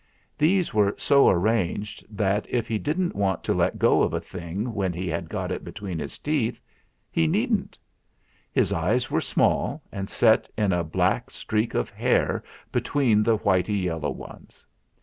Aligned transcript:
These 0.35 0.73
were 0.73 0.95
so 0.97 1.29
arranged 1.29 2.03
that 2.09 2.47
if 2.49 2.67
he 2.67 2.79
didn't 2.79 3.15
want 3.15 3.43
to 3.43 3.53
let 3.53 3.77
go 3.77 4.01
of 4.01 4.15
a 4.15 4.19
thing 4.19 4.73
when 4.73 4.93
he 4.93 5.09
268 5.11 5.11
THE 5.11 5.11
FLINT 5.11 5.11
HEART 5.11 5.23
had 5.23 5.29
got 5.51 5.55
it 5.55 5.63
between 5.63 5.99
his 5.99 6.17
teeth, 6.17 6.61
he 7.11 7.27
needn't. 7.27 7.77
His 8.51 8.73
eyes 8.73 9.11
were 9.11 9.21
small 9.21 9.83
and 9.91 10.09
set 10.09 10.49
in 10.57 10.73
a 10.73 10.83
black 10.83 11.29
streak 11.29 11.75
of 11.75 11.91
hair 11.91 12.41
between 12.71 13.21
the 13.21 13.37
whitey 13.37 13.83
yellow 13.83 14.09
ones. 14.09 14.65